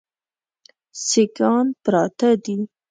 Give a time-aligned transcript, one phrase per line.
[1.07, 2.55] سیکهان پراته دي.